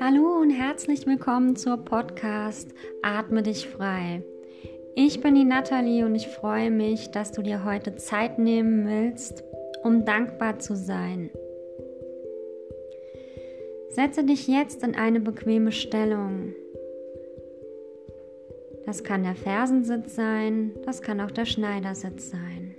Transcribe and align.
Hallo 0.00 0.40
und 0.40 0.50
herzlich 0.50 1.06
willkommen 1.06 1.54
zur 1.54 1.76
Podcast 1.76 2.68
Atme 3.02 3.44
dich 3.44 3.68
frei. 3.68 4.24
Ich 4.96 5.20
bin 5.20 5.36
die 5.36 5.44
Nathalie 5.44 6.04
und 6.04 6.16
ich 6.16 6.26
freue 6.26 6.72
mich, 6.72 7.12
dass 7.12 7.30
du 7.30 7.42
dir 7.42 7.64
heute 7.64 7.94
Zeit 7.94 8.40
nehmen 8.40 8.88
willst, 8.88 9.44
um 9.84 10.04
dankbar 10.04 10.58
zu 10.58 10.74
sein. 10.74 11.30
Setze 13.90 14.24
dich 14.24 14.48
jetzt 14.48 14.82
in 14.82 14.96
eine 14.96 15.20
bequeme 15.20 15.70
Stellung. 15.70 16.54
Das 18.84 19.04
kann 19.04 19.22
der 19.22 19.36
Fersensitz 19.36 20.16
sein, 20.16 20.72
das 20.84 21.02
kann 21.02 21.20
auch 21.20 21.30
der 21.30 21.44
Schneidersitz 21.44 22.30
sein. 22.30 22.69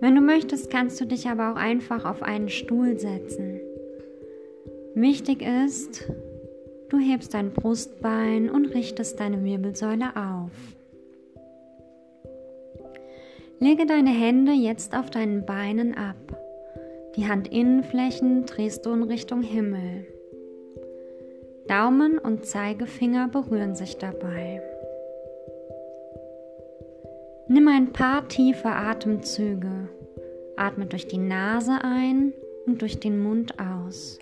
Wenn 0.00 0.14
du 0.14 0.20
möchtest, 0.20 0.70
kannst 0.70 1.00
du 1.00 1.06
dich 1.06 1.28
aber 1.28 1.52
auch 1.52 1.56
einfach 1.56 2.04
auf 2.04 2.22
einen 2.22 2.48
Stuhl 2.48 2.98
setzen. 2.98 3.60
Wichtig 4.94 5.42
ist, 5.42 6.10
du 6.88 6.98
hebst 6.98 7.34
dein 7.34 7.52
Brustbein 7.52 8.50
und 8.50 8.66
richtest 8.66 9.20
deine 9.20 9.42
Wirbelsäule 9.44 10.16
auf. 10.16 10.52
Lege 13.60 13.86
deine 13.86 14.10
Hände 14.10 14.52
jetzt 14.52 14.96
auf 14.96 15.10
deinen 15.10 15.46
Beinen 15.46 15.94
ab. 15.96 16.16
Die 17.16 17.24
Handinnenflächen 17.24 18.44
drehst 18.46 18.84
du 18.84 18.92
in 18.92 19.04
Richtung 19.04 19.42
Himmel. 19.42 20.06
Daumen 21.68 22.18
und 22.18 22.44
Zeigefinger 22.44 23.28
berühren 23.28 23.74
sich 23.74 23.96
dabei. 23.96 24.60
Nimm 27.46 27.68
ein 27.68 27.92
paar 27.92 28.26
tiefe 28.28 28.68
Atemzüge. 28.68 29.88
Atme 30.56 30.86
durch 30.86 31.06
die 31.06 31.18
Nase 31.18 31.78
ein 31.82 32.32
und 32.66 32.80
durch 32.80 33.00
den 33.00 33.22
Mund 33.22 33.58
aus. 33.58 34.18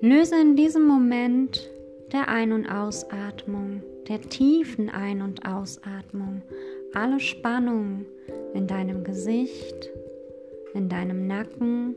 Löse 0.00 0.38
in 0.38 0.54
diesem 0.54 0.86
Moment 0.86 1.70
der 2.12 2.28
Ein- 2.28 2.52
und 2.52 2.66
Ausatmung, 2.66 3.82
der 4.08 4.20
tiefen 4.20 4.90
Ein- 4.90 5.22
und 5.22 5.46
Ausatmung, 5.46 6.42
alle 6.92 7.20
Spannung 7.20 8.04
in 8.52 8.66
deinem 8.66 9.02
Gesicht, 9.02 9.90
in 10.74 10.90
deinem 10.90 11.26
Nacken, 11.26 11.94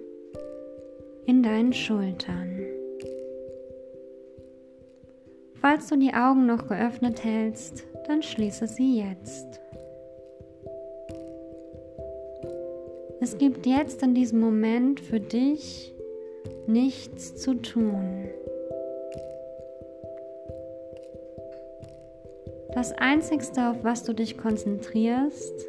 in 1.26 1.44
deinen 1.44 1.74
Schultern. 1.74 2.62
Falls 5.56 5.88
du 5.88 5.98
die 5.98 6.14
Augen 6.14 6.46
noch 6.46 6.70
geöffnet 6.70 7.26
hältst, 7.26 7.86
dann 8.10 8.24
schließe 8.24 8.68
sie 8.68 8.98
jetzt. 8.98 9.62
Es 13.22 13.38
gibt 13.38 13.68
jetzt 13.68 14.02
in 14.02 14.16
diesem 14.16 14.40
Moment 14.40 15.00
für 15.00 15.20
dich 15.20 15.94
nichts 16.66 17.36
zu 17.36 17.54
tun. 17.54 18.30
Das 22.74 22.94
Einzigste, 22.94 23.70
auf 23.70 23.84
was 23.84 24.04
du 24.04 24.14
dich 24.14 24.38
konzentrierst, 24.38 25.68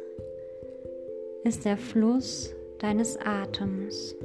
ist 1.43 1.65
der 1.65 1.77
Fluss 1.77 2.55
deines 2.79 3.17
Atems. 3.17 4.15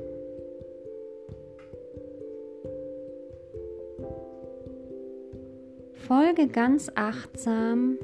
Folge 6.06 6.46
ganz 6.46 6.88
achtsam 6.94 7.98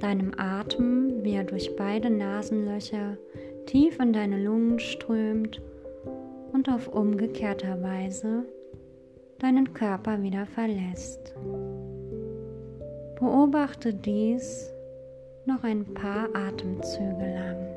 deinem 0.00 0.32
Atem, 0.38 1.22
wie 1.22 1.34
er 1.34 1.44
durch 1.44 1.76
beide 1.76 2.08
Nasenlöcher 2.08 3.18
tief 3.66 4.00
in 4.00 4.14
deine 4.14 4.42
Lungen 4.42 4.78
strömt 4.78 5.60
und 6.54 6.70
auf 6.70 6.88
umgekehrter 6.88 7.82
Weise 7.82 8.46
deinen 9.38 9.74
Körper 9.74 10.22
wieder 10.22 10.46
verlässt. 10.46 11.34
Beobachte 13.20 13.92
dies 13.92 14.72
noch 15.44 15.62
ein 15.62 15.84
paar 15.92 16.34
Atemzüge 16.34 17.34
lang. 17.34 17.75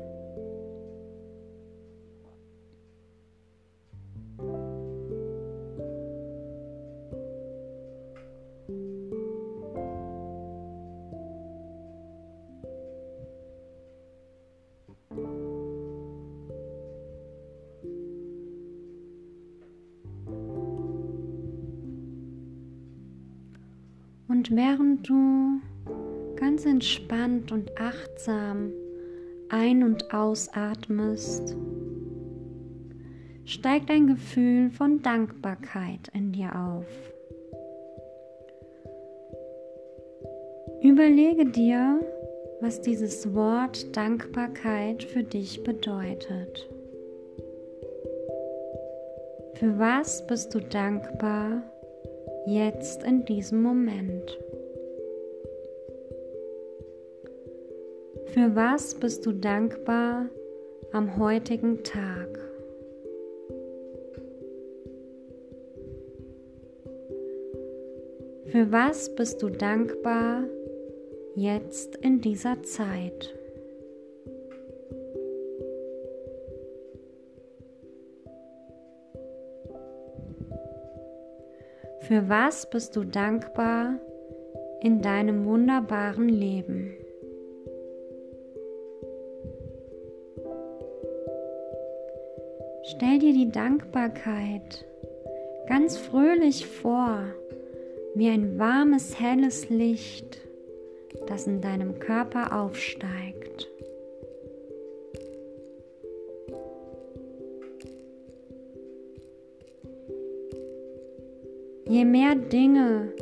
Und 24.40 24.56
während 24.56 25.06
du 25.06 25.60
ganz 26.36 26.64
entspannt 26.64 27.52
und 27.52 27.78
achtsam 27.78 28.72
ein- 29.50 29.82
und 29.82 30.14
ausatmest, 30.14 31.54
steigt 33.44 33.90
ein 33.90 34.06
Gefühl 34.06 34.70
von 34.70 35.02
Dankbarkeit 35.02 36.08
in 36.14 36.32
dir 36.32 36.56
auf. 36.56 36.86
Überlege 40.82 41.44
dir, 41.44 42.00
was 42.62 42.80
dieses 42.80 43.34
Wort 43.34 43.94
Dankbarkeit 43.94 45.02
für 45.04 45.22
dich 45.22 45.62
bedeutet. 45.64 46.66
Für 49.56 49.78
was 49.78 50.26
bist 50.26 50.54
du 50.54 50.60
dankbar 50.60 51.62
jetzt 52.46 53.02
in 53.04 53.24
diesem 53.24 53.62
Moment? 53.62 54.38
Für 58.26 58.54
was 58.54 58.94
bist 58.94 59.26
du 59.26 59.32
dankbar 59.32 60.26
am 60.92 61.18
heutigen 61.18 61.82
Tag? 61.82 62.38
Für 68.46 68.70
was 68.72 69.14
bist 69.14 69.42
du 69.42 69.48
dankbar 69.48 70.44
jetzt 71.34 71.96
in 71.96 72.20
dieser 72.20 72.62
Zeit? 72.62 73.39
Für 82.10 82.28
was 82.28 82.68
bist 82.68 82.96
du 82.96 83.04
dankbar 83.04 84.00
in 84.80 85.00
deinem 85.00 85.44
wunderbaren 85.44 86.28
Leben? 86.28 86.96
Stell 92.82 93.20
dir 93.20 93.32
die 93.32 93.52
Dankbarkeit 93.52 94.84
ganz 95.68 95.98
fröhlich 95.98 96.66
vor, 96.66 97.26
wie 98.16 98.28
ein 98.28 98.58
warmes, 98.58 99.20
helles 99.20 99.68
Licht, 99.68 100.40
das 101.28 101.46
in 101.46 101.60
deinem 101.60 102.00
Körper 102.00 102.60
aufsteigt. 102.60 103.69
Je 111.90 112.04
mehr 112.04 112.36
Dinge, 112.36 113.12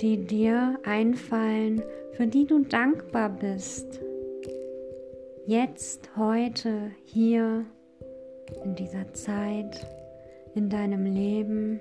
die 0.00 0.16
dir 0.26 0.80
einfallen, 0.82 1.80
für 2.14 2.26
die 2.26 2.44
du 2.44 2.64
dankbar 2.64 3.28
bist, 3.30 4.00
jetzt, 5.46 6.10
heute, 6.16 6.90
hier, 7.04 7.64
in 8.64 8.74
dieser 8.74 9.14
Zeit, 9.14 9.86
in 10.56 10.68
deinem 10.68 11.04
Leben, 11.04 11.78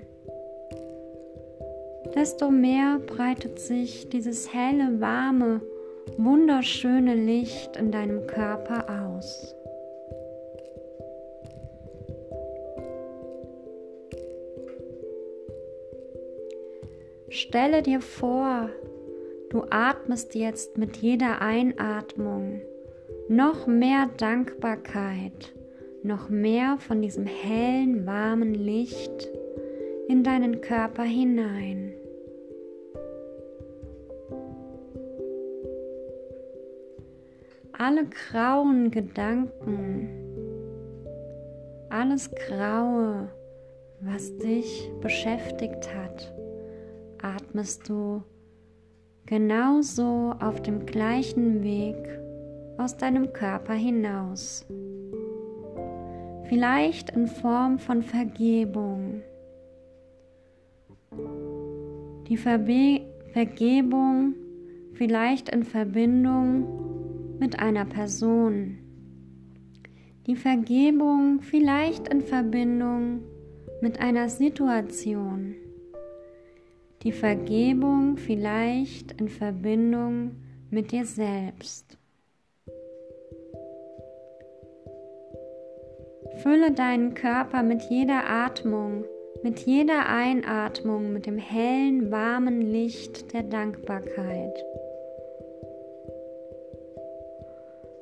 desto 2.13 2.51
mehr 2.51 2.99
breitet 2.99 3.59
sich 3.59 4.07
dieses 4.07 4.53
helle, 4.53 5.01
warme, 5.01 5.61
wunderschöne 6.19 7.15
Licht 7.15 7.75
in 7.75 7.91
deinem 7.91 8.27
Körper 8.27 8.85
aus. 9.03 9.56
Stelle 17.37 17.83
dir 17.83 18.01
vor, 18.01 18.71
du 19.51 19.63
atmest 19.69 20.33
jetzt 20.33 20.79
mit 20.79 20.97
jeder 20.97 21.39
Einatmung 21.39 22.61
noch 23.29 23.67
mehr 23.67 24.09
Dankbarkeit, 24.17 25.53
noch 26.01 26.29
mehr 26.29 26.77
von 26.79 26.99
diesem 26.99 27.27
hellen, 27.27 28.07
warmen 28.07 28.55
Licht 28.55 29.29
in 30.07 30.23
deinen 30.23 30.61
Körper 30.61 31.03
hinein. 31.03 31.93
alle 37.79 38.05
grauen 38.05 38.89
Gedanken, 38.89 40.09
alles 41.89 42.31
Graue, 42.31 43.29
was 43.99 44.35
dich 44.39 44.89
beschäftigt 44.99 45.93
hat, 45.93 46.33
atmest 47.21 47.89
du 47.89 48.23
genauso 49.25 50.33
auf 50.39 50.61
dem 50.61 50.85
gleichen 50.85 51.63
Weg 51.63 51.97
aus 52.77 52.97
deinem 52.97 53.33
Körper 53.33 53.73
hinaus. 53.73 54.65
Vielleicht 56.47 57.09
in 57.09 57.27
Form 57.27 57.77
von 57.77 58.03
Vergebung. 58.03 59.21
Die 62.27 62.37
Verbe 62.37 63.01
Vergebung 63.33 64.33
vielleicht 64.93 65.49
in 65.49 65.63
Verbindung 65.63 67.37
mit 67.39 67.59
einer 67.59 67.85
Person. 67.85 68.79
Die 70.25 70.35
Vergebung 70.35 71.41
vielleicht 71.41 72.07
in 72.07 72.21
Verbindung 72.21 73.21
mit 73.81 73.99
einer 73.99 74.29
Situation. 74.29 75.55
Die 77.03 77.11
Vergebung 77.11 78.17
vielleicht 78.17 79.19
in 79.19 79.29
Verbindung 79.29 80.31
mit 80.69 80.91
dir 80.91 81.05
selbst. 81.05 81.97
Fülle 86.37 86.71
deinen 86.71 87.13
Körper 87.13 87.63
mit 87.63 87.83
jeder 87.89 88.29
Atmung, 88.29 89.05
mit 89.43 89.59
jeder 89.59 90.07
Einatmung 90.07 91.13
mit 91.13 91.25
dem 91.25 91.37
hellen, 91.37 92.11
warmen 92.11 92.61
Licht 92.61 93.33
der 93.33 93.43
Dankbarkeit. 93.43 94.63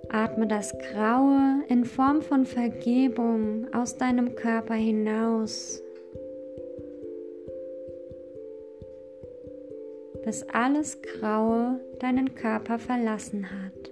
Atme 0.09 0.47
das 0.47 0.73
Graue 0.77 1.63
in 1.67 1.83
Form 1.83 2.21
von 2.21 2.45
Vergebung 2.45 3.67
aus 3.73 3.97
deinem 3.97 4.35
Körper 4.35 4.75
hinaus, 4.75 5.81
bis 10.25 10.43
alles 10.51 10.99
Graue 11.01 11.79
deinen 11.99 12.35
Körper 12.35 12.79
verlassen 12.79 13.47
hat 13.49 13.91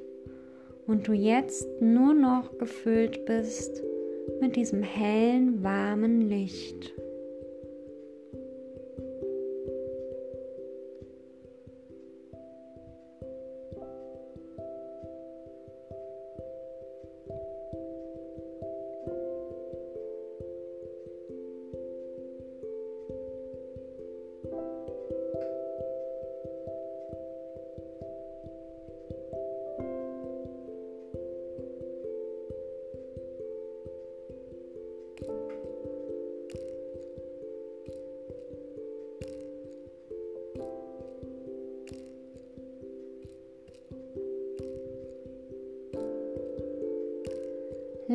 und 0.87 1.07
du 1.07 1.13
jetzt 1.13 1.67
nur 1.79 2.13
noch 2.13 2.57
gefüllt 2.57 3.25
bist 3.25 3.81
mit 4.41 4.55
diesem 4.55 4.83
hellen, 4.83 5.63
warmen 5.63 6.21
Licht. 6.21 6.93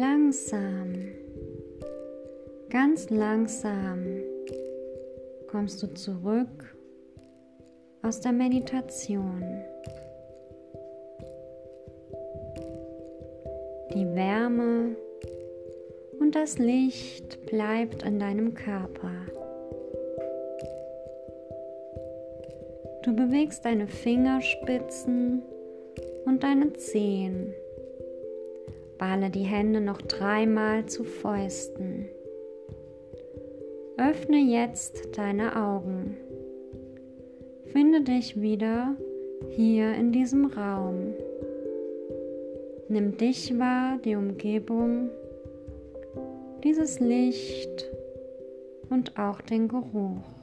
Langsam, 0.01 0.95
ganz 2.71 3.11
langsam 3.11 4.05
kommst 5.51 5.83
du 5.83 5.89
zurück 5.89 6.77
aus 8.03 8.21
der 8.21 8.31
Meditation. 8.31 9.43
Die 13.93 14.07
Wärme 14.15 14.95
und 16.21 16.37
das 16.37 16.59
Licht 16.59 17.45
bleibt 17.47 18.05
in 18.05 18.21
deinem 18.21 18.55
Körper. 18.55 19.11
Du 23.03 23.17
bewegst 23.17 23.65
deine 23.65 23.89
Fingerspitzen 23.89 25.43
und 26.25 26.45
deine 26.45 26.73
Zehen 26.75 27.53
Balle 28.99 29.31
die 29.31 29.45
Hände 29.45 29.81
noch 29.81 30.03
dreimal 30.03 30.87
zu 30.87 31.05
Fäusten. 31.05 32.09
Öffne 33.97 34.39
jetzt 34.39 35.17
deine 35.17 35.57
Augen. 35.57 36.17
Finde 37.67 38.03
dich 38.03 38.41
wieder 38.41 38.97
hier 39.51 39.95
in 39.95 40.13
diesem 40.13 40.47
Raum. 40.47 41.15
Nimm 42.89 43.17
dich 43.17 43.59
wahr, 43.59 43.99
die 44.05 44.17
Umgebung, 44.17 45.11
dieses 46.65 47.01
Licht 47.01 47.89
und 48.89 49.19
auch 49.19 49.41
den 49.41 49.69
Geruch. 49.69 50.38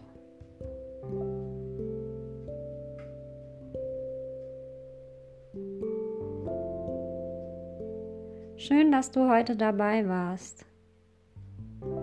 Schön, 8.68 8.92
dass 8.92 9.12
du 9.12 9.30
heute 9.30 9.56
dabei 9.56 10.08
warst. 10.10 10.66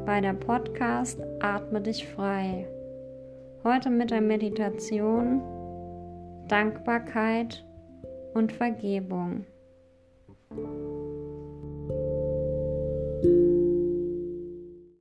Bei 0.07 0.21
der 0.21 0.35
Podcast 0.35 1.21
Atme 1.41 1.81
dich 1.81 2.07
frei. 2.07 2.69
Heute 3.65 3.91
mit 3.91 4.13
der 4.13 4.21
Meditation 4.21 5.43
Dankbarkeit 6.47 7.67
und 8.35 8.53
Vergebung. 8.53 9.45